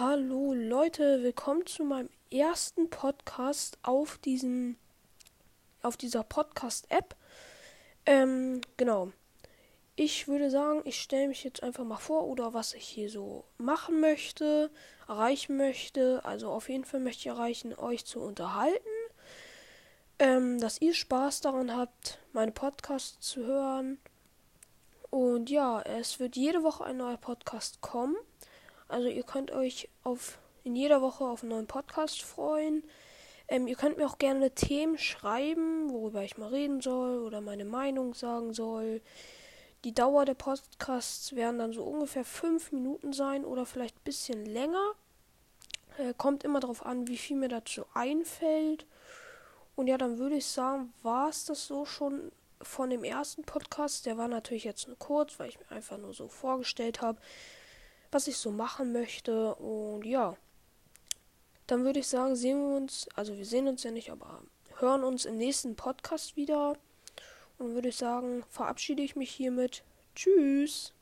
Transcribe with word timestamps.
Hallo 0.00 0.52
Leute, 0.54 1.22
willkommen 1.22 1.66
zu 1.66 1.84
meinem 1.84 2.10
ersten 2.28 2.90
Podcast 2.90 3.78
auf 3.84 4.18
diesem 4.18 4.74
auf 5.82 5.96
dieser 5.96 6.24
Podcast 6.24 6.90
App. 6.90 7.14
Ähm, 8.04 8.60
genau. 8.76 9.12
Ich 9.94 10.26
würde 10.26 10.50
sagen, 10.50 10.80
ich 10.84 11.00
stelle 11.00 11.28
mich 11.28 11.44
jetzt 11.44 11.62
einfach 11.62 11.84
mal 11.84 11.98
vor 11.98 12.24
oder 12.24 12.52
was 12.52 12.74
ich 12.74 12.88
hier 12.88 13.08
so 13.08 13.44
machen 13.56 14.00
möchte, 14.00 14.68
erreichen 15.06 15.56
möchte. 15.56 16.24
Also 16.24 16.50
auf 16.50 16.68
jeden 16.68 16.84
Fall 16.84 16.98
möchte 16.98 17.20
ich 17.20 17.26
erreichen, 17.28 17.72
euch 17.72 18.04
zu 18.04 18.18
unterhalten. 18.18 18.88
Ähm, 20.18 20.58
dass 20.58 20.80
ihr 20.80 20.94
Spaß 20.94 21.40
daran 21.42 21.76
habt, 21.76 22.18
meine 22.32 22.50
Podcasts 22.50 23.20
zu 23.20 23.46
hören. 23.46 23.98
Und 25.10 25.50
ja, 25.50 25.82
es 25.82 26.18
wird 26.18 26.34
jede 26.34 26.64
Woche 26.64 26.82
ein 26.82 26.96
neuer 26.96 27.16
Podcast 27.16 27.80
kommen. 27.80 28.16
Also 28.94 29.08
ihr 29.08 29.24
könnt 29.24 29.50
euch 29.50 29.88
auf 30.04 30.38
in 30.62 30.76
jeder 30.76 31.02
Woche 31.02 31.24
auf 31.24 31.42
einen 31.42 31.50
neuen 31.50 31.66
Podcast 31.66 32.22
freuen. 32.22 32.84
Ähm, 33.48 33.66
ihr 33.66 33.74
könnt 33.74 33.96
mir 33.96 34.06
auch 34.06 34.18
gerne 34.18 34.52
Themen 34.52 34.98
schreiben, 34.98 35.90
worüber 35.90 36.22
ich 36.22 36.38
mal 36.38 36.50
reden 36.50 36.80
soll 36.80 37.18
oder 37.18 37.40
meine 37.40 37.64
Meinung 37.64 38.14
sagen 38.14 38.54
soll. 38.54 39.02
Die 39.82 39.92
Dauer 39.92 40.24
der 40.24 40.34
Podcasts 40.34 41.34
werden 41.34 41.58
dann 41.58 41.72
so 41.72 41.82
ungefähr 41.82 42.24
fünf 42.24 42.70
Minuten 42.70 43.12
sein 43.12 43.44
oder 43.44 43.66
vielleicht 43.66 43.96
ein 43.96 44.04
bisschen 44.04 44.46
länger. 44.46 44.92
Äh, 45.98 46.14
kommt 46.16 46.44
immer 46.44 46.60
darauf 46.60 46.86
an, 46.86 47.08
wie 47.08 47.18
viel 47.18 47.36
mir 47.36 47.48
dazu 47.48 47.86
einfällt. 47.94 48.86
Und 49.74 49.88
ja, 49.88 49.98
dann 49.98 50.18
würde 50.18 50.36
ich 50.36 50.46
sagen, 50.46 50.92
war 51.02 51.30
es 51.30 51.46
das 51.46 51.66
so 51.66 51.84
schon 51.84 52.30
von 52.62 52.90
dem 52.90 53.02
ersten 53.02 53.42
Podcast. 53.42 54.06
Der 54.06 54.18
war 54.18 54.28
natürlich 54.28 54.62
jetzt 54.62 54.86
nur 54.86 54.98
kurz, 55.00 55.40
weil 55.40 55.48
ich 55.48 55.58
mir 55.58 55.72
einfach 55.72 55.98
nur 55.98 56.14
so 56.14 56.28
vorgestellt 56.28 57.02
habe, 57.02 57.18
was 58.14 58.28
ich 58.28 58.36
so 58.36 58.50
machen 58.50 58.92
möchte. 58.92 59.56
Und 59.56 60.06
ja, 60.06 60.36
dann 61.66 61.84
würde 61.84 61.98
ich 61.98 62.06
sagen, 62.06 62.36
sehen 62.36 62.60
wir 62.60 62.76
uns, 62.76 63.08
also 63.14 63.36
wir 63.36 63.44
sehen 63.44 63.66
uns 63.66 63.82
ja 63.82 63.90
nicht, 63.90 64.10
aber 64.10 64.40
hören 64.78 65.02
uns 65.02 65.24
im 65.24 65.36
nächsten 65.36 65.74
Podcast 65.74 66.36
wieder. 66.36 66.76
Und 67.58 67.74
würde 67.74 67.88
ich 67.88 67.96
sagen, 67.96 68.44
verabschiede 68.50 69.02
ich 69.02 69.16
mich 69.16 69.30
hiermit. 69.30 69.82
Tschüss. 70.14 70.92